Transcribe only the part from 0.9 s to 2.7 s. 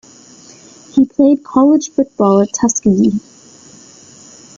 He played college football at